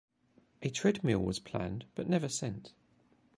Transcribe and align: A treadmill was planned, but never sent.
A 0.63 0.71
treadmill 0.71 1.19
was 1.21 1.37
planned, 1.37 1.85
but 1.93 2.09
never 2.09 2.27
sent. 2.27 2.73